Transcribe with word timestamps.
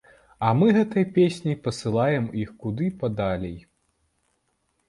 А 0.45 0.53
мы 0.59 0.69
гэтай 0.77 1.05
песняй 1.17 1.57
пасылаем 1.67 2.25
іх 2.47 2.57
куды 2.65 2.89
падалей. 3.05 3.55